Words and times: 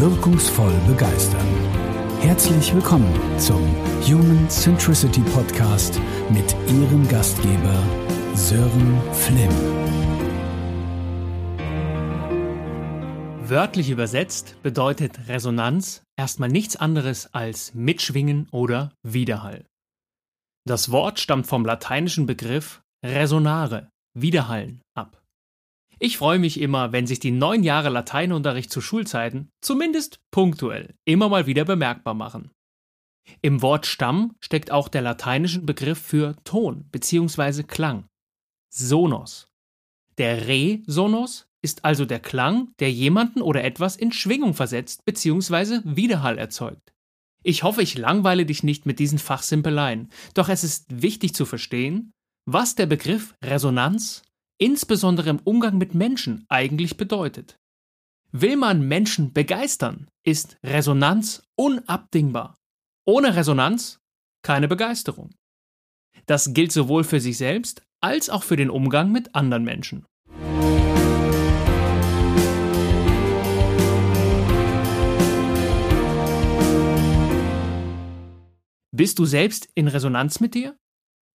wirkungsvoll 0.00 0.72
begeistern. 0.86 1.46
Herzlich 2.20 2.74
willkommen 2.74 3.12
zum 3.38 3.60
Human 4.06 4.48
Centricity 4.48 5.20
Podcast 5.20 6.00
mit 6.30 6.56
Ihrem 6.68 7.06
Gastgeber 7.06 7.82
Sören 8.34 8.98
Flimm. 9.12 9.50
Wörtlich 13.46 13.90
übersetzt 13.90 14.56
bedeutet 14.62 15.28
Resonanz 15.28 16.02
erstmal 16.16 16.48
nichts 16.48 16.76
anderes 16.76 17.34
als 17.34 17.74
Mitschwingen 17.74 18.48
oder 18.52 18.92
Widerhall. 19.02 19.66
Das 20.66 20.90
Wort 20.90 21.20
stammt 21.20 21.46
vom 21.46 21.66
lateinischen 21.66 22.24
Begriff 22.24 22.80
resonare, 23.04 23.90
widerhallen, 24.14 24.80
ab. 24.94 25.19
Ich 26.02 26.16
freue 26.16 26.38
mich 26.38 26.58
immer, 26.58 26.92
wenn 26.92 27.06
sich 27.06 27.20
die 27.20 27.30
neun 27.30 27.62
Jahre 27.62 27.90
Lateinunterricht 27.90 28.72
zu 28.72 28.80
Schulzeiten, 28.80 29.50
zumindest 29.60 30.18
punktuell, 30.30 30.94
immer 31.04 31.28
mal 31.28 31.46
wieder 31.46 31.66
bemerkbar 31.66 32.14
machen. 32.14 32.50
Im 33.42 33.60
Wort 33.60 33.84
Stamm 33.84 34.34
steckt 34.40 34.70
auch 34.70 34.88
der 34.88 35.02
lateinische 35.02 35.60
Begriff 35.60 36.00
für 36.00 36.36
Ton 36.42 36.88
bzw. 36.90 37.64
Klang. 37.64 38.06
Sonos. 38.72 39.48
Der 40.16 40.48
Re-Sonos 40.48 41.48
ist 41.60 41.84
also 41.84 42.06
der 42.06 42.20
Klang, 42.20 42.72
der 42.78 42.90
jemanden 42.90 43.42
oder 43.42 43.62
etwas 43.62 43.96
in 43.96 44.10
Schwingung 44.10 44.54
versetzt 44.54 45.04
bzw. 45.04 45.80
Widerhall 45.84 46.38
erzeugt. 46.38 46.94
Ich 47.42 47.62
hoffe, 47.62 47.82
ich 47.82 47.98
langweile 47.98 48.46
dich 48.46 48.62
nicht 48.62 48.86
mit 48.86 49.00
diesen 49.00 49.18
Fachsimpeleien, 49.18 50.08
doch 50.32 50.48
es 50.48 50.64
ist 50.64 51.02
wichtig 51.02 51.34
zu 51.34 51.44
verstehen, 51.44 52.12
was 52.46 52.74
der 52.74 52.86
Begriff 52.86 53.34
Resonanz 53.44 54.22
insbesondere 54.60 55.30
im 55.30 55.40
Umgang 55.40 55.78
mit 55.78 55.94
Menschen 55.94 56.44
eigentlich 56.48 56.96
bedeutet. 56.96 57.58
Will 58.30 58.56
man 58.56 58.86
Menschen 58.86 59.32
begeistern, 59.32 60.08
ist 60.22 60.58
Resonanz 60.62 61.42
unabdingbar. 61.56 62.56
Ohne 63.04 63.34
Resonanz 63.34 63.98
keine 64.42 64.68
Begeisterung. 64.68 65.30
Das 66.26 66.52
gilt 66.52 66.72
sowohl 66.72 67.04
für 67.04 67.20
sich 67.20 67.38
selbst 67.38 67.82
als 68.00 68.30
auch 68.30 68.44
für 68.44 68.56
den 68.56 68.70
Umgang 68.70 69.10
mit 69.10 69.34
anderen 69.34 69.64
Menschen. 69.64 70.06
Bist 78.92 79.18
du 79.18 79.24
selbst 79.24 79.68
in 79.74 79.88
Resonanz 79.88 80.40
mit 80.40 80.54
dir? 80.54 80.76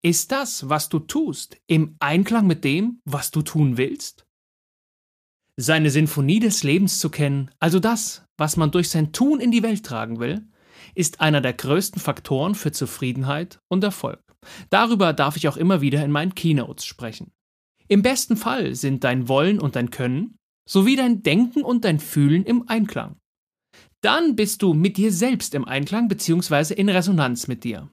Ist 0.05 0.33
das, 0.33 0.67
was 0.67 0.89
du 0.89 0.99
tust, 0.99 1.57
im 1.65 1.95
Einklang 1.99 2.45
mit 2.45 2.65
dem, 2.65 2.99
was 3.05 3.31
du 3.31 3.41
tun 3.41 3.77
willst? 3.77 4.27
Seine 5.55 5.89
Sinfonie 5.89 6.41
des 6.41 6.63
Lebens 6.63 6.99
zu 6.99 7.09
kennen, 7.09 7.51
also 7.59 7.79
das, 7.79 8.25
was 8.37 8.57
man 8.57 8.71
durch 8.71 8.89
sein 8.89 9.13
Tun 9.13 9.39
in 9.39 9.51
die 9.51 9.63
Welt 9.63 9.85
tragen 9.85 10.19
will, 10.19 10.45
ist 10.93 11.21
einer 11.21 11.39
der 11.39 11.53
größten 11.53 12.01
Faktoren 12.01 12.53
für 12.53 12.73
Zufriedenheit 12.73 13.61
und 13.69 13.83
Erfolg. 13.83 14.19
Darüber 14.69 15.13
darf 15.13 15.37
ich 15.37 15.47
auch 15.47 15.55
immer 15.55 15.79
wieder 15.79 16.03
in 16.03 16.11
meinen 16.11 16.35
Keynotes 16.35 16.83
sprechen. 16.83 17.31
Im 17.87 18.01
besten 18.01 18.35
Fall 18.35 18.75
sind 18.75 19.05
dein 19.05 19.29
Wollen 19.29 19.59
und 19.59 19.77
dein 19.77 19.89
Können 19.89 20.37
sowie 20.67 20.97
dein 20.97 21.23
Denken 21.23 21.61
und 21.61 21.85
dein 21.85 21.99
Fühlen 21.99 22.43
im 22.43 22.67
Einklang. 22.67 23.19
Dann 24.01 24.35
bist 24.35 24.61
du 24.61 24.73
mit 24.73 24.97
dir 24.97 25.13
selbst 25.13 25.55
im 25.55 25.63
Einklang 25.65 26.09
bzw. 26.09 26.73
in 26.73 26.89
Resonanz 26.89 27.47
mit 27.47 27.63
dir. 27.63 27.89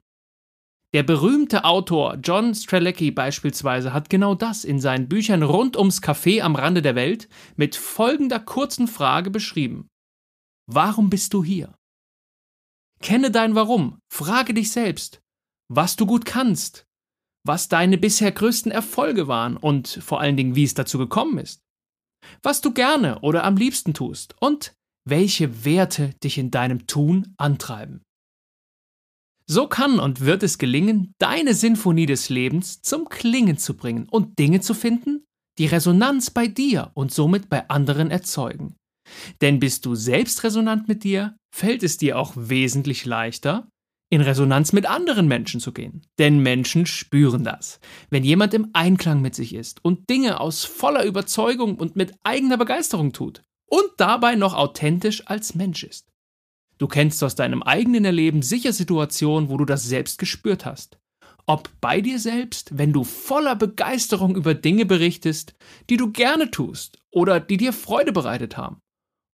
Der 0.93 1.03
berühmte 1.03 1.63
Autor 1.63 2.17
John 2.21 2.53
Strelecki 2.53 3.11
beispielsweise 3.11 3.93
hat 3.93 4.09
genau 4.09 4.35
das 4.35 4.65
in 4.65 4.81
seinen 4.81 5.07
Büchern 5.07 5.41
rund 5.41 5.77
ums 5.77 6.01
Café 6.01 6.41
am 6.41 6.55
Rande 6.55 6.81
der 6.81 6.95
Welt 6.95 7.29
mit 7.55 7.77
folgender 7.77 8.39
kurzen 8.39 8.89
Frage 8.89 9.29
beschrieben. 9.29 9.87
Warum 10.69 11.09
bist 11.09 11.33
du 11.33 11.43
hier? 11.43 11.73
Kenne 13.01 13.31
dein 13.31 13.55
Warum, 13.55 13.99
frage 14.11 14.53
dich 14.53 14.71
selbst, 14.71 15.21
was 15.69 15.95
du 15.95 16.05
gut 16.05 16.25
kannst, 16.25 16.85
was 17.45 17.69
deine 17.69 17.97
bisher 17.97 18.31
größten 18.31 18.71
Erfolge 18.71 19.27
waren 19.27 19.55
und 19.55 19.87
vor 19.87 20.19
allen 20.19 20.35
Dingen, 20.35 20.55
wie 20.55 20.65
es 20.65 20.73
dazu 20.73 20.97
gekommen 20.97 21.37
ist, 21.37 21.61
was 22.43 22.59
du 22.59 22.73
gerne 22.73 23.19
oder 23.21 23.45
am 23.45 23.55
liebsten 23.55 23.93
tust 23.93 24.35
und 24.39 24.75
welche 25.07 25.65
Werte 25.65 26.09
dich 26.23 26.37
in 26.37 26.51
deinem 26.51 26.85
Tun 26.85 27.33
antreiben. 27.37 28.03
So 29.53 29.67
kann 29.67 29.99
und 29.99 30.21
wird 30.21 30.43
es 30.43 30.59
gelingen, 30.59 31.13
deine 31.17 31.53
Sinfonie 31.53 32.05
des 32.05 32.29
Lebens 32.29 32.81
zum 32.83 33.09
Klingen 33.09 33.57
zu 33.57 33.75
bringen 33.75 34.07
und 34.09 34.39
Dinge 34.39 34.61
zu 34.61 34.73
finden, 34.73 35.25
die 35.57 35.65
Resonanz 35.65 36.29
bei 36.29 36.47
dir 36.47 36.91
und 36.93 37.11
somit 37.11 37.49
bei 37.49 37.67
anderen 37.69 38.11
erzeugen. 38.11 38.77
Denn 39.41 39.59
bist 39.59 39.85
du 39.85 39.93
selbst 39.93 40.45
resonant 40.45 40.87
mit 40.87 41.03
dir, 41.03 41.35
fällt 41.53 41.83
es 41.83 41.97
dir 41.97 42.17
auch 42.17 42.31
wesentlich 42.37 43.03
leichter, 43.03 43.67
in 44.09 44.21
Resonanz 44.21 44.71
mit 44.71 44.85
anderen 44.85 45.27
Menschen 45.27 45.59
zu 45.59 45.73
gehen. 45.73 46.01
Denn 46.17 46.39
Menschen 46.39 46.85
spüren 46.85 47.43
das. 47.43 47.81
Wenn 48.09 48.23
jemand 48.23 48.53
im 48.53 48.69
Einklang 48.71 49.21
mit 49.21 49.35
sich 49.35 49.53
ist 49.53 49.83
und 49.83 50.09
Dinge 50.09 50.39
aus 50.39 50.63
voller 50.63 51.03
Überzeugung 51.03 51.75
und 51.75 51.97
mit 51.97 52.13
eigener 52.23 52.55
Begeisterung 52.55 53.11
tut 53.11 53.41
und 53.69 53.89
dabei 53.97 54.35
noch 54.35 54.53
authentisch 54.53 55.27
als 55.27 55.55
Mensch 55.55 55.83
ist. 55.83 56.10
Du 56.81 56.87
kennst 56.87 57.23
aus 57.23 57.35
deinem 57.35 57.61
eigenen 57.61 58.05
Erleben 58.05 58.41
sicher 58.41 58.73
Situationen, 58.73 59.51
wo 59.51 59.57
du 59.57 59.65
das 59.65 59.83
selbst 59.83 60.17
gespürt 60.17 60.65
hast. 60.65 60.97
Ob 61.45 61.69
bei 61.79 62.01
dir 62.01 62.17
selbst, 62.17 62.75
wenn 62.75 62.91
du 62.91 63.03
voller 63.03 63.55
Begeisterung 63.55 64.35
über 64.35 64.55
Dinge 64.55 64.87
berichtest, 64.87 65.53
die 65.91 65.97
du 65.97 66.11
gerne 66.11 66.49
tust 66.49 66.97
oder 67.11 67.39
die 67.39 67.57
dir 67.57 67.71
Freude 67.71 68.11
bereitet 68.11 68.57
haben. 68.57 68.79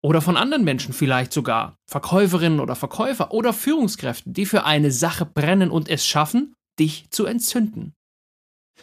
Oder 0.04 0.20
von 0.20 0.36
anderen 0.36 0.66
Menschen 0.66 0.94
vielleicht 0.94 1.32
sogar, 1.32 1.78
Verkäuferinnen 1.90 2.60
oder 2.60 2.76
Verkäufer 2.76 3.32
oder 3.32 3.54
Führungskräften, 3.54 4.34
die 4.34 4.46
für 4.46 4.66
eine 4.66 4.92
Sache 4.92 5.26
brennen 5.26 5.72
und 5.72 5.88
es 5.88 6.06
schaffen, 6.06 6.54
dich 6.78 7.10
zu 7.12 7.26
entzünden. 7.26 7.94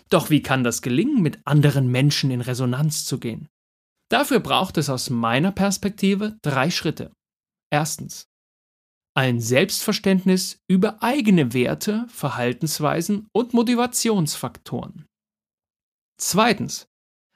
Doch 0.09 0.31
wie 0.31 0.41
kann 0.41 0.65
das 0.65 0.81
gelingen, 0.81 1.21
mit 1.21 1.39
anderen 1.45 1.89
Menschen 1.89 2.31
in 2.31 2.41
Resonanz 2.41 3.05
zu 3.05 3.21
gehen? 3.21 3.47
Dafür 4.11 4.41
braucht 4.41 4.79
es 4.79 4.89
aus 4.89 5.11
meiner 5.11 5.53
Perspektive 5.53 6.39
drei 6.41 6.71
Schritte. 6.71 7.13
Erstens, 7.71 8.27
ein 9.15 9.41
Selbstverständnis 9.41 10.61
über 10.67 11.03
eigene 11.03 11.55
Werte, 11.55 12.07
Verhaltensweisen 12.09 13.29
und 13.33 13.55
Motivationsfaktoren. 13.55 15.07
Zweitens. 16.19 16.89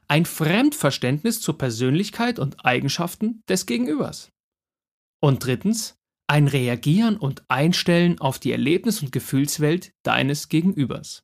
Ein 0.09 0.25
Fremdverständnis 0.25 1.41
zur 1.41 1.59
Persönlichkeit 1.59 2.39
und 2.39 2.65
Eigenschaften 2.65 3.43
des 3.49 3.67
Gegenübers. 3.67 4.33
Und 5.21 5.45
drittens. 5.45 5.95
Ein 6.27 6.49
Reagieren 6.49 7.17
und 7.17 7.45
Einstellen 7.49 8.21
auf 8.21 8.39
die 8.39 8.53
Erlebnis- 8.53 9.03
und 9.03 9.13
Gefühlswelt 9.13 9.93
deines 10.03 10.49
Gegenübers. 10.49 11.23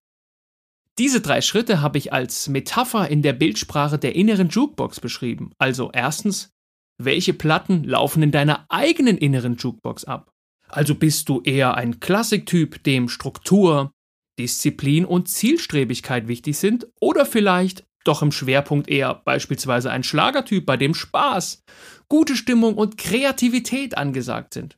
Diese 0.99 1.21
drei 1.21 1.41
Schritte 1.41 1.81
habe 1.81 1.99
ich 1.99 2.13
als 2.13 2.49
Metapher 2.49 3.09
in 3.09 3.23
der 3.23 3.33
Bildsprache 3.33 3.99
der 3.99 4.15
inneren 4.15 4.49
Jukebox 4.49 5.01
beschrieben. 5.01 5.51
Also 5.59 5.91
erstens, 5.93 6.53
welche 6.99 7.35
Platten 7.35 7.85
laufen 7.85 8.23
in 8.23 8.31
deiner 8.31 8.67
eigenen 8.69 9.19
inneren 9.19 9.57
Jukebox 9.57 10.05
ab? 10.05 10.34
Also 10.69 10.95
bist 10.95 11.29
du 11.29 11.41
eher 11.43 11.75
ein 11.75 12.01
Klassiktyp, 12.01 12.83
dem 12.83 13.09
Struktur, 13.09 13.93
Disziplin 14.39 15.05
und 15.05 15.29
Zielstrebigkeit 15.29 16.27
wichtig 16.29 16.57
sind, 16.57 16.89
oder 17.01 17.27
vielleicht 17.27 17.85
doch 18.05 18.23
im 18.23 18.33
Schwerpunkt 18.33 18.89
eher 18.89 19.15
beispielsweise 19.15 19.91
ein 19.91 20.03
Schlagertyp, 20.03 20.67
bei 20.67 20.77
dem 20.77 20.95
Spaß, 20.95 21.63
gute 22.09 22.37
Stimmung 22.37 22.75
und 22.75 22.99
Kreativität 22.99 23.97
angesagt 23.97 24.55
sind. 24.55 24.77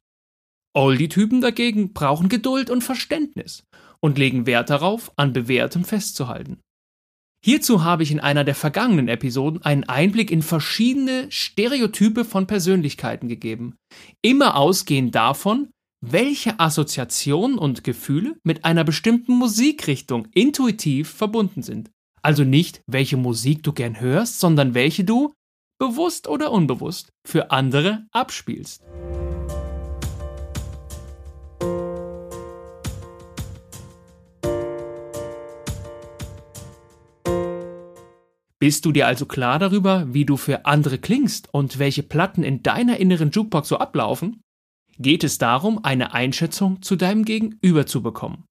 Oldie-Typen 0.74 1.40
dagegen 1.40 1.92
brauchen 1.92 2.28
Geduld 2.28 2.70
und 2.70 2.84
Verständnis 2.84 3.64
und 4.00 4.18
legen 4.18 4.46
Wert 4.46 4.70
darauf, 4.70 5.10
an 5.16 5.32
Bewährtem 5.32 5.84
festzuhalten. 5.84 6.60
Hierzu 7.42 7.84
habe 7.84 8.02
ich 8.02 8.10
in 8.10 8.20
einer 8.20 8.44
der 8.44 8.54
vergangenen 8.54 9.08
Episoden 9.08 9.62
einen 9.62 9.84
Einblick 9.84 10.30
in 10.30 10.42
verschiedene 10.42 11.30
Stereotype 11.30 12.24
von 12.24 12.46
Persönlichkeiten 12.46 13.28
gegeben, 13.28 13.76
immer 14.22 14.56
ausgehend 14.56 15.14
davon, 15.14 15.70
welche 16.08 16.60
Assoziationen 16.60 17.58
und 17.58 17.82
Gefühle 17.82 18.36
mit 18.44 18.64
einer 18.64 18.84
bestimmten 18.84 19.34
Musikrichtung 19.34 20.28
intuitiv 20.32 21.10
verbunden 21.10 21.62
sind. 21.62 21.90
Also 22.22 22.44
nicht, 22.44 22.80
welche 22.86 23.16
Musik 23.16 23.64
du 23.64 23.72
gern 23.72 23.98
hörst, 24.00 24.38
sondern 24.38 24.74
welche 24.74 25.02
du, 25.02 25.34
bewusst 25.80 26.28
oder 26.28 26.52
unbewusst, 26.52 27.12
für 27.26 27.50
andere 27.50 28.06
abspielst. 28.12 28.84
Bist 38.60 38.84
du 38.84 38.92
dir 38.92 39.06
also 39.06 39.26
klar 39.26 39.58
darüber, 39.58 40.06
wie 40.14 40.24
du 40.24 40.36
für 40.36 40.66
andere 40.66 40.98
klingst 40.98 41.52
und 41.52 41.78
welche 41.80 42.02
Platten 42.04 42.44
in 42.44 42.62
deiner 42.62 42.96
inneren 42.98 43.30
Jukebox 43.30 43.68
so 43.68 43.78
ablaufen? 43.78 44.40
Geht 44.98 45.24
es 45.24 45.38
darum, 45.38 45.84
eine 45.84 46.14
Einschätzung 46.14 46.82
zu 46.82 46.96
deinem 46.96 47.24
Gegenüber 47.24 47.86
zu 47.86 48.02
bekommen. 48.02 48.44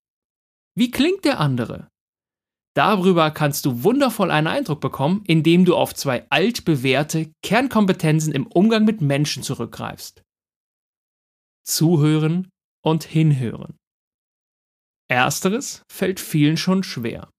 Wie 0.76 0.92
klingt 0.92 1.26
der 1.26 1.40
andere? 1.40 1.88
Darüber 2.76 3.32
kannst 3.32 3.66
du 3.66 3.84
wundervoll 3.84 4.32
einen 4.32 4.48
Eindruck 4.48 4.82
bekommen, 4.82 5.24
indem 5.26 5.64
du 5.64 5.76
auf 5.76 5.96
zwei 5.96 6.30
altbewährte 6.30 7.32
Kernkompetenzen 7.42 8.34
im 8.34 8.48
Umgang 8.48 8.84
mit 8.84 9.00
Menschen 9.00 9.44
zurückgreifst. 9.44 10.24
Zuhören 11.64 12.50
und 12.84 13.06
Hinhören. 13.06 13.78
Ersteres 15.08 15.84
fällt 15.90 16.20
vielen 16.20 16.58
schon 16.58 16.84
schwer. 16.84 17.30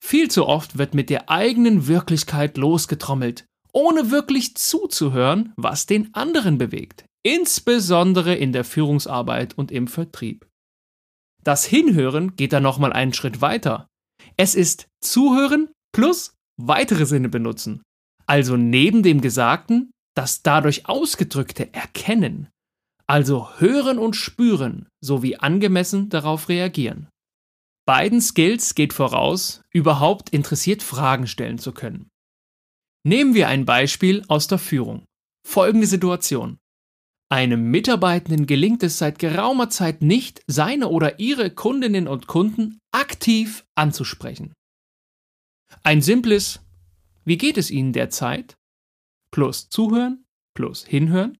Viel 0.00 0.28
zu 0.28 0.46
oft 0.46 0.76
wird 0.76 0.94
mit 0.94 1.10
der 1.10 1.30
eigenen 1.30 1.86
Wirklichkeit 1.86 2.56
losgetrommelt, 2.56 3.46
ohne 3.72 4.10
wirklich 4.10 4.56
zuzuhören, 4.56 5.52
was 5.56 5.86
den 5.86 6.12
anderen 6.14 6.58
bewegt, 6.58 7.04
insbesondere 7.22 8.34
in 8.34 8.52
der 8.52 8.64
Führungsarbeit 8.64 9.56
und 9.56 9.70
im 9.70 9.86
Vertrieb. 9.86 10.48
Das 11.44 11.64
Hinhören 11.64 12.36
geht 12.36 12.52
dann 12.52 12.62
nochmal 12.62 12.92
einen 12.92 13.12
Schritt 13.12 13.40
weiter. 13.40 13.88
Es 14.36 14.54
ist 14.54 14.88
Zuhören 15.00 15.68
plus 15.92 16.34
weitere 16.56 17.06
Sinne 17.06 17.28
benutzen. 17.28 17.82
Also 18.26 18.56
neben 18.56 19.02
dem 19.02 19.20
Gesagten 19.20 19.90
das 20.14 20.42
dadurch 20.42 20.86
ausgedrückte 20.86 21.72
Erkennen, 21.72 22.48
also 23.06 23.48
hören 23.58 23.98
und 23.98 24.14
spüren 24.14 24.88
sowie 25.02 25.36
angemessen 25.36 26.08
darauf 26.08 26.48
reagieren. 26.48 27.08
Beiden 27.86 28.20
Skills 28.20 28.74
geht 28.74 28.92
voraus, 28.92 29.62
überhaupt 29.72 30.30
interessiert 30.30 30.82
Fragen 30.82 31.26
stellen 31.26 31.58
zu 31.58 31.72
können. 31.72 32.08
Nehmen 33.04 33.34
wir 33.34 33.48
ein 33.48 33.64
Beispiel 33.64 34.24
aus 34.28 34.46
der 34.46 34.58
Führung. 34.58 35.04
Folgende 35.44 35.88
Situation. 35.88 36.58
Einem 37.32 37.70
Mitarbeitenden 37.70 38.44
gelingt 38.44 38.82
es 38.82 38.98
seit 38.98 39.18
geraumer 39.18 39.70
Zeit 39.70 40.02
nicht, 40.02 40.42
seine 40.48 40.88
oder 40.90 41.18
ihre 41.18 41.48
Kundinnen 41.48 42.06
und 42.06 42.26
Kunden 42.26 42.78
aktiv 42.90 43.64
anzusprechen. 43.74 44.52
Ein 45.82 46.02
simples 46.02 46.60
Wie 47.24 47.38
geht 47.38 47.56
es 47.56 47.70
Ihnen 47.70 47.94
derzeit? 47.94 48.54
plus 49.30 49.70
Zuhören 49.70 50.26
plus 50.54 50.84
Hinhören 50.84 51.38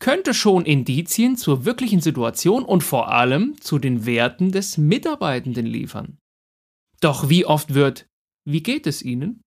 könnte 0.00 0.34
schon 0.34 0.66
Indizien 0.66 1.38
zur 1.38 1.64
wirklichen 1.64 2.02
Situation 2.02 2.62
und 2.62 2.82
vor 2.82 3.10
allem 3.10 3.58
zu 3.58 3.78
den 3.78 4.04
Werten 4.04 4.52
des 4.52 4.76
Mitarbeitenden 4.76 5.64
liefern. 5.64 6.18
Doch 7.00 7.30
wie 7.30 7.46
oft 7.46 7.72
wird 7.72 8.06
Wie 8.44 8.62
geht 8.62 8.86
es 8.86 9.00
Ihnen? 9.00 9.40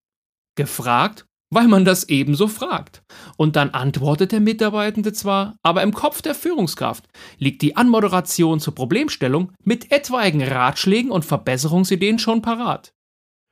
gefragt, 0.55 1.27
weil 1.55 1.69
man 1.69 1.85
das 1.85 2.09
ebenso 2.09 2.49
fragt. 2.49 3.01
Und 3.37 3.55
dann 3.55 3.69
antwortet 3.69 4.33
der 4.33 4.41
Mitarbeitende 4.41 5.13
zwar, 5.13 5.55
aber 5.63 5.83
im 5.83 5.93
Kopf 5.93 6.21
der 6.21 6.35
Führungskraft 6.35 7.07
liegt 7.37 7.61
die 7.61 7.77
Anmoderation 7.77 8.59
zur 8.59 8.75
Problemstellung 8.75 9.53
mit 9.63 9.89
etwaigen 9.89 10.43
Ratschlägen 10.43 11.11
und 11.11 11.23
Verbesserungsideen 11.23 12.19
schon 12.19 12.41
parat. 12.41 12.91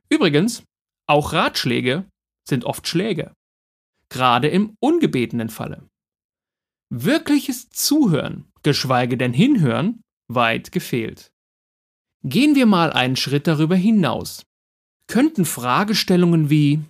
Übrigens, 0.09 0.63
auch 1.07 1.31
Ratschläge 1.31 2.05
sind 2.45 2.65
oft 2.65 2.89
Schläge. 2.89 3.31
Gerade 4.09 4.50
im 4.50 4.75
ungebetenen 4.81 5.47
Falle. 5.47 5.88
Wirkliches 6.89 7.69
Zuhören, 7.69 8.51
geschweige 8.63 9.17
denn 9.17 9.33
Hinhören, 9.33 10.01
weit 10.27 10.73
gefehlt. 10.73 11.31
Gehen 12.25 12.55
wir 12.55 12.65
mal 12.65 12.91
einen 12.91 13.15
Schritt 13.15 13.47
darüber 13.47 13.77
hinaus. 13.77 14.45
Könnten 15.07 15.45
Fragestellungen 15.45 16.50
wie 16.50 16.83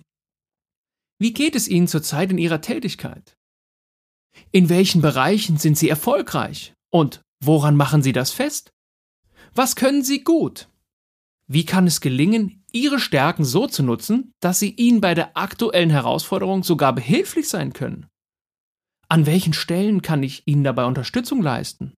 Wie 1.18 1.32
geht 1.32 1.54
es 1.54 1.68
Ihnen 1.68 1.88
zurzeit 1.88 2.30
in 2.30 2.38
Ihrer 2.38 2.60
Tätigkeit? 2.60 3.36
In 4.50 4.68
welchen 4.68 5.00
Bereichen 5.00 5.58
sind 5.58 5.78
Sie 5.78 5.88
erfolgreich? 5.88 6.74
Und 6.90 7.22
woran 7.40 7.76
machen 7.76 8.02
Sie 8.02 8.12
das 8.12 8.30
fest? 8.30 8.72
Was 9.54 9.76
können 9.76 10.02
Sie 10.02 10.24
gut? 10.24 10.68
Wie 11.46 11.64
kann 11.64 11.86
es 11.86 12.00
gelingen, 12.00 12.64
Ihre 12.72 12.98
Stärken 12.98 13.44
so 13.44 13.66
zu 13.66 13.82
nutzen, 13.82 14.32
dass 14.40 14.58
sie 14.58 14.70
Ihnen 14.70 15.00
bei 15.00 15.14
der 15.14 15.36
aktuellen 15.36 15.90
Herausforderung 15.90 16.64
sogar 16.64 16.92
behilflich 16.92 17.48
sein 17.48 17.72
können? 17.72 18.06
An 19.08 19.26
welchen 19.26 19.52
Stellen 19.52 20.02
kann 20.02 20.22
ich 20.22 20.42
Ihnen 20.46 20.64
dabei 20.64 20.86
Unterstützung 20.86 21.42
leisten? 21.42 21.92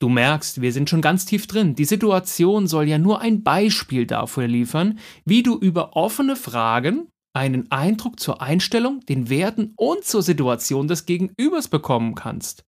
Du 0.00 0.08
merkst, 0.08 0.60
wir 0.60 0.72
sind 0.72 0.90
schon 0.90 1.02
ganz 1.02 1.24
tief 1.24 1.46
drin. 1.46 1.76
Die 1.76 1.84
Situation 1.84 2.66
soll 2.66 2.88
ja 2.88 2.98
nur 2.98 3.20
ein 3.20 3.44
Beispiel 3.44 4.06
dafür 4.06 4.48
liefern, 4.48 4.98
wie 5.24 5.42
du 5.42 5.56
über 5.56 5.94
offene 5.94 6.34
Fragen 6.34 7.08
einen 7.34 7.70
Eindruck 7.70 8.20
zur 8.20 8.40
Einstellung, 8.40 9.00
den 9.00 9.28
Werten 9.28 9.74
und 9.76 10.04
zur 10.04 10.22
Situation 10.22 10.88
des 10.88 11.04
Gegenübers 11.04 11.68
bekommen 11.68 12.14
kannst. 12.14 12.64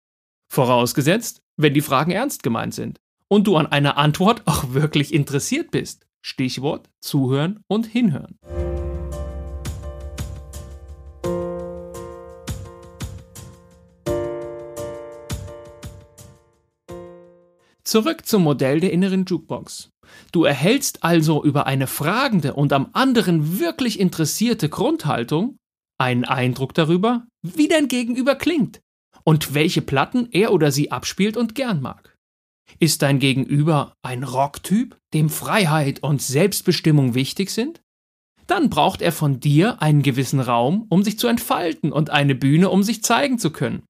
Vorausgesetzt, 0.52 1.42
wenn 1.58 1.74
die 1.74 1.82
Fragen 1.82 2.12
ernst 2.12 2.44
gemeint 2.44 2.74
sind 2.74 3.00
und 3.30 3.48
du 3.48 3.56
an 3.58 3.68
einer 3.68 3.98
Antwort 3.98 4.42
auch 4.46 4.74
wirklich 4.74 5.14
interessiert 5.14 5.72
bist. 5.72 6.06
Stichwort 6.22 6.90
Zuhören 7.02 7.62
und 7.68 7.86
Hinhören. 7.86 8.40
Zurück 17.86 18.26
zum 18.26 18.44
Modell 18.44 18.80
der 18.80 18.92
inneren 18.92 19.26
Jukebox. 19.26 19.90
Du 20.32 20.44
erhältst 20.44 21.04
also 21.04 21.44
über 21.44 21.68
eine 21.68 21.88
fragende 21.88 22.54
und 22.54 22.74
am 22.74 22.90
anderen 22.94 23.60
wirklich 23.60 24.00
interessierte 24.00 24.70
Grundhaltung 24.70 25.58
einen 26.00 26.26
Eindruck 26.26 26.74
darüber, 26.74 27.28
wie 27.44 27.68
dein 27.68 27.88
Gegenüber 27.88 28.36
klingt 28.36 28.82
und 29.24 29.54
welche 29.54 29.82
Platten 29.82 30.28
er 30.32 30.52
oder 30.52 30.72
sie 30.72 30.92
abspielt 30.92 31.38
und 31.38 31.56
gern 31.56 31.82
mag. 31.82 32.18
Ist 32.80 33.04
dein 33.04 33.20
Gegenüber 33.20 33.94
ein 34.02 34.24
Rocktyp, 34.24 34.98
dem 35.14 35.30
Freiheit 35.30 36.02
und 36.02 36.22
Selbstbestimmung 36.22 37.14
wichtig 37.14 37.52
sind? 37.52 37.82
Dann 38.48 38.70
braucht 38.70 39.02
er 39.02 39.12
von 39.12 39.40
dir 39.40 39.82
einen 39.82 40.02
gewissen 40.02 40.40
Raum, 40.40 40.86
um 40.90 41.04
sich 41.04 41.18
zu 41.20 41.28
entfalten 41.28 41.92
und 41.92 42.10
eine 42.10 42.36
Bühne, 42.36 42.70
um 42.70 42.84
sich 42.84 43.04
zeigen 43.04 43.38
zu 43.38 43.52
können. 43.52 43.84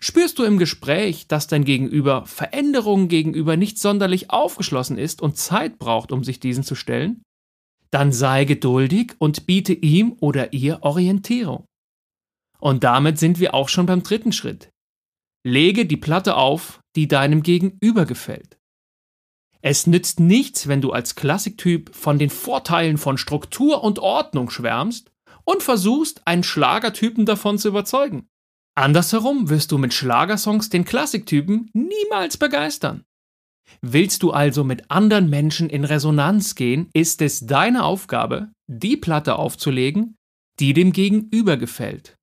Spürst 0.00 0.38
du 0.38 0.44
im 0.44 0.58
Gespräch, 0.58 1.28
dass 1.28 1.46
dein 1.46 1.64
Gegenüber 1.64 2.26
Veränderungen 2.26 3.08
gegenüber 3.08 3.56
nicht 3.56 3.78
sonderlich 3.78 4.30
aufgeschlossen 4.30 4.98
ist 4.98 5.22
und 5.22 5.36
Zeit 5.36 5.78
braucht, 5.78 6.12
um 6.12 6.24
sich 6.24 6.40
diesen 6.40 6.64
zu 6.64 6.74
stellen? 6.74 7.22
Dann 7.90 8.12
sei 8.12 8.44
geduldig 8.44 9.14
und 9.18 9.46
biete 9.46 9.72
ihm 9.72 10.16
oder 10.20 10.52
ihr 10.52 10.82
Orientierung. 10.82 11.64
Und 12.58 12.84
damit 12.84 13.18
sind 13.18 13.38
wir 13.38 13.54
auch 13.54 13.68
schon 13.68 13.86
beim 13.86 14.02
dritten 14.02 14.32
Schritt. 14.32 14.70
Lege 15.44 15.86
die 15.86 15.96
Platte 15.96 16.36
auf, 16.36 16.80
die 16.96 17.06
deinem 17.06 17.42
Gegenüber 17.42 18.06
gefällt. 18.06 18.58
Es 19.62 19.86
nützt 19.86 20.20
nichts, 20.20 20.68
wenn 20.68 20.80
du 20.80 20.92
als 20.92 21.14
Klassiktyp 21.14 21.94
von 21.94 22.18
den 22.18 22.30
Vorteilen 22.30 22.98
von 22.98 23.18
Struktur 23.18 23.82
und 23.82 23.98
Ordnung 23.98 24.50
schwärmst 24.50 25.10
und 25.44 25.62
versuchst, 25.62 26.26
einen 26.26 26.42
Schlagertypen 26.42 27.26
davon 27.26 27.58
zu 27.58 27.68
überzeugen. 27.68 28.28
Andersherum 28.78 29.48
wirst 29.48 29.72
du 29.72 29.78
mit 29.78 29.94
Schlagersongs 29.94 30.68
den 30.68 30.84
Klassiktypen 30.84 31.70
niemals 31.72 32.36
begeistern. 32.36 33.04
Willst 33.80 34.22
du 34.22 34.32
also 34.32 34.64
mit 34.64 34.90
anderen 34.90 35.30
Menschen 35.30 35.70
in 35.70 35.84
Resonanz 35.84 36.54
gehen, 36.54 36.90
ist 36.92 37.22
es 37.22 37.46
deine 37.46 37.84
Aufgabe, 37.84 38.52
die 38.70 38.96
Platte 38.96 39.36
aufzulegen, 39.36 40.16
die 40.60 40.74
dem 40.74 40.92
Gegenüber 40.92 41.56
gefällt. 41.56 42.16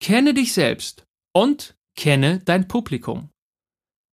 Kenne 0.00 0.34
dich 0.34 0.52
selbst 0.52 1.04
und 1.34 1.74
kenne 1.96 2.38
dein 2.44 2.68
Publikum. 2.68 3.28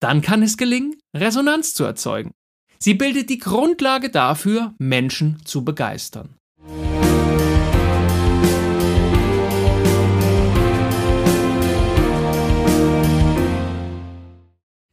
Dann 0.00 0.23
kann 0.23 0.43
es 0.43 0.57
gelingen, 0.57 0.97
Resonanz 1.17 1.75
zu 1.75 1.85
erzeugen. 1.85 2.33
Sie 2.79 2.95
bildet 2.95 3.29
die 3.29 3.38
Grundlage 3.38 4.09
dafür, 4.09 4.75
Menschen 4.79 5.45
zu 5.45 5.64
begeistern. 5.64 6.37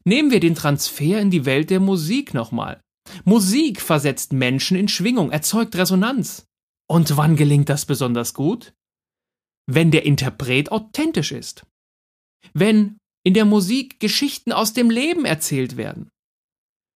Nehmen 0.04 0.32
wir 0.32 0.40
den 0.40 0.56
Transfer 0.56 1.20
in 1.20 1.30
die 1.30 1.46
Welt 1.46 1.70
der 1.70 1.80
Musik 1.80 2.34
nochmal. 2.34 2.82
Musik 3.24 3.82
versetzt 3.82 4.34
Menschen 4.34 4.78
in 4.78 4.88
Schwingung, 4.88 5.32
erzeugt 5.32 5.76
Resonanz. 5.76 6.46
Und 6.90 7.16
wann 7.18 7.36
gelingt 7.36 7.70
das 7.70 7.86
besonders 7.86 8.34
gut? 8.34 8.74
Wenn 9.68 9.92
der 9.92 10.06
Interpret 10.06 10.72
authentisch 10.72 11.32
ist. 11.32 11.66
Wenn 12.54 12.98
in 13.24 13.34
der 13.34 13.46
Musik 13.46 14.00
Geschichten 14.00 14.52
aus 14.52 14.74
dem 14.74 14.90
Leben 14.90 15.26
erzählt 15.26 15.78
werden. 15.78 16.10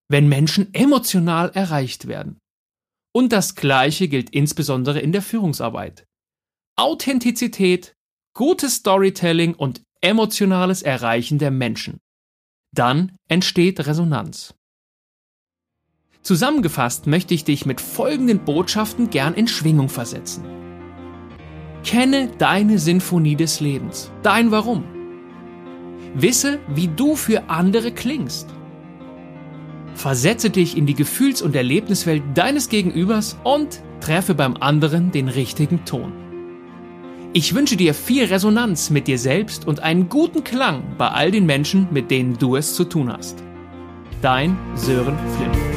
Wenn 0.09 0.27
Menschen 0.27 0.73
emotional 0.73 1.51
erreicht 1.51 2.07
werden. 2.07 2.39
Und 3.13 3.31
das 3.31 3.55
Gleiche 3.55 4.07
gilt 4.07 4.31
insbesondere 4.31 4.99
in 4.99 5.11
der 5.11 5.21
Führungsarbeit. 5.21 6.05
Authentizität, 6.77 7.93
gutes 8.35 8.75
Storytelling 8.75 9.53
und 9.55 9.81
emotionales 10.01 10.81
Erreichen 10.81 11.39
der 11.39 11.51
Menschen. 11.51 11.99
Dann 12.75 13.13
entsteht 13.29 13.87
Resonanz. 13.87 14.53
Zusammengefasst 16.21 17.07
möchte 17.07 17.33
ich 17.33 17.45
dich 17.45 17.65
mit 17.65 17.79
folgenden 17.79 18.39
Botschaften 18.39 19.09
gern 19.09 19.33
in 19.33 19.47
Schwingung 19.47 19.87
versetzen. 19.87 20.43
Kenne 21.85 22.29
deine 22.37 22.77
Sinfonie 22.77 23.37
des 23.37 23.61
Lebens, 23.61 24.11
dein 24.23 24.51
Warum. 24.51 24.83
Wisse, 26.15 26.59
wie 26.67 26.89
du 26.89 27.15
für 27.15 27.49
andere 27.49 27.93
klingst. 27.93 28.53
Versetze 29.93 30.49
dich 30.49 30.75
in 30.75 30.85
die 30.85 30.95
Gefühls- 30.95 31.41
und 31.41 31.55
Erlebniswelt 31.55 32.23
deines 32.33 32.67
Gegenübers 32.67 33.37
und 33.45 33.81
treffe 34.01 34.35
beim 34.35 34.57
anderen 34.57 35.11
den 35.11 35.29
richtigen 35.29 35.85
Ton. 35.85 36.24
Ich 37.37 37.53
wünsche 37.53 37.75
dir 37.75 37.93
viel 37.93 38.23
Resonanz 38.23 38.89
mit 38.89 39.07
dir 39.07 39.19
selbst 39.19 39.67
und 39.67 39.81
einen 39.81 40.07
guten 40.07 40.45
Klang 40.45 40.95
bei 40.97 41.09
all 41.09 41.31
den 41.31 41.45
Menschen, 41.45 41.85
mit 41.91 42.09
denen 42.09 42.37
du 42.37 42.55
es 42.55 42.75
zu 42.75 42.85
tun 42.85 43.11
hast. 43.11 43.43
Dein 44.21 44.57
Sören 44.75 45.17
Flimm. 45.35 45.74